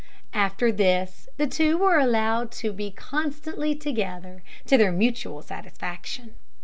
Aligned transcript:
After 0.33 0.71
this, 0.71 1.29
the 1.37 1.45
two 1.45 1.77
were 1.77 1.99
allowed 1.99 2.49
to 2.53 2.73
be 2.73 2.89
constantly 2.89 3.75
together, 3.75 4.41
to 4.65 4.75
their 4.75 4.91
mutual 4.91 5.43
satisfaction. 5.43 6.33